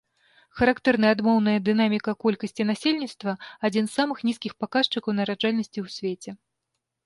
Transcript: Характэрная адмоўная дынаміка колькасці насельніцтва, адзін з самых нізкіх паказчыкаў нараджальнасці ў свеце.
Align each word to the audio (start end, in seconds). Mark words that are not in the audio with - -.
Характэрная 0.61 1.11
адмоўная 1.15 1.53
дынаміка 1.67 2.15
колькасці 2.23 2.67
насельніцтва, 2.71 3.31
адзін 3.69 3.83
з 3.91 3.95
самых 3.99 4.17
нізкіх 4.31 4.53
паказчыкаў 4.65 5.11
нараджальнасці 5.23 5.75
ў 5.85 5.99
свеце. 6.01 6.31